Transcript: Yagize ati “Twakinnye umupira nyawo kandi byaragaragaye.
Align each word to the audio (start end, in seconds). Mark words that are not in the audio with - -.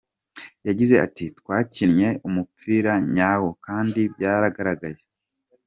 Yagize 0.67 0.95
ati 1.05 1.25
“Twakinnye 1.39 2.09
umupira 2.27 2.93
nyawo 3.15 3.49
kandi 3.65 4.01
byaragaragaye. 4.13 4.99